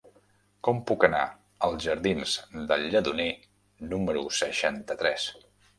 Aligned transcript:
Com 0.67 0.79
puc 0.91 1.05
anar 1.07 1.19
als 1.67 1.85
jardins 1.89 2.35
del 2.73 2.89
Lledoner 2.95 3.31
número 3.95 4.29
seixanta-tres? 4.43 5.33